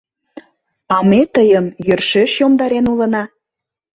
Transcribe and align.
А 0.95 0.97
ме 1.09 1.21
тыйым 1.33 1.65
йӧршеш 1.87 2.31
йомдарен 2.41 2.85
улына... 2.93 3.23